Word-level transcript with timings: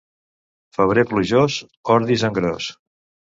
Febrer 0.77 1.03
plujós, 1.11 1.57
ordis 1.97 2.27
en 2.31 2.39
gros. 2.41 2.73